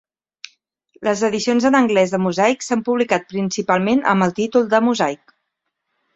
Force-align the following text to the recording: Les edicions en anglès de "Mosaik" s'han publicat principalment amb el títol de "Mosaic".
Les 1.07 1.19
edicions 1.27 1.67
en 1.69 1.77
anglès 1.79 2.13
de 2.15 2.19
"Mosaik" 2.23 2.65
s'han 2.69 2.81
publicat 2.89 3.29
principalment 3.35 4.03
amb 4.15 4.29
el 4.29 4.35
títol 4.43 4.69
de 4.75 4.83
"Mosaic". 4.89 5.37